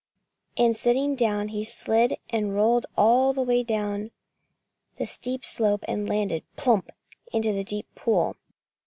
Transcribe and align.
And 0.57 0.75
sitting 0.75 1.13
down, 1.15 1.49
he 1.49 1.63
slid 1.63 2.15
and 2.31 2.55
rolled 2.55 2.87
all 2.97 3.33
the 3.33 3.43
way 3.43 3.61
down 3.61 4.09
the 4.95 5.05
steep 5.05 5.45
slope 5.45 5.85
and 5.87 6.09
landed 6.09 6.43
plump! 6.55 6.89
in 7.31 7.43
the 7.43 7.63
deep 7.63 7.85
pool. 7.93 8.35